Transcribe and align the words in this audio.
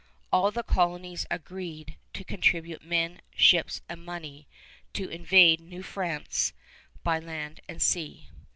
All 0.33 0.49
the 0.49 0.63
colonies 0.63 1.27
agreed 1.29 1.95
to 2.15 2.23
contribute 2.23 2.81
men, 2.83 3.21
ships, 3.35 3.81
and 3.87 4.03
money 4.03 4.47
to 4.93 5.07
invade 5.07 5.61
New 5.61 5.83
France 5.83 6.53
by 7.03 7.19
land 7.19 7.59
and 7.69 7.79
sea. 7.79 8.27